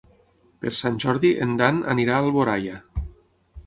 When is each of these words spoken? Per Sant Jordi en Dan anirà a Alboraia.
Per 0.63 0.71
Sant 0.77 0.97
Jordi 1.05 1.31
en 1.47 1.55
Dan 1.61 1.79
anirà 1.95 2.19
a 2.19 2.27
Alboraia. 2.29 2.85